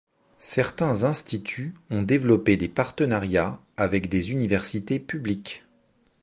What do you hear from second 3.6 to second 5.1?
avec des universités